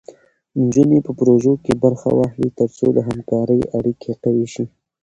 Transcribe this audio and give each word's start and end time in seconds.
نجونې 0.61 0.99
په 1.05 1.11
پروژو 1.19 1.53
کې 1.63 1.73
برخه 1.83 2.09
واخلي، 2.17 2.49
تر 2.59 2.69
څو 2.77 2.85
د 2.97 2.99
همکارۍ 3.07 3.59
اړیکې 3.77 4.11
قوي 4.23 4.47
شي. 4.53 4.65